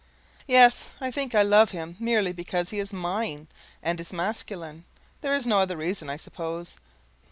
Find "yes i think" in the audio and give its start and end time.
0.47-1.35